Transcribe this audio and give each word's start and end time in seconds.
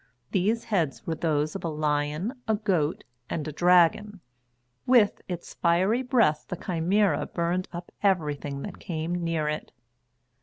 These 0.31 0.63
heads 0.63 1.05
were 1.05 1.13
those 1.13 1.55
of 1.55 1.63
a 1.63 1.69
lion, 1.69 2.33
a 2.47 2.55
goat, 2.55 3.03
and 3.29 3.47
a 3.47 3.51
dragon. 3.51 4.19
With 4.87 5.21
its 5.27 5.53
fiery 5.53 6.01
breath 6.01 6.45
the 6.47 6.57
Chimæra 6.57 7.31
burned 7.31 7.67
up 7.71 7.91
everything 8.01 8.63
that 8.63 8.79
came 8.79 9.13
near 9.23 9.47
it. 9.47 9.71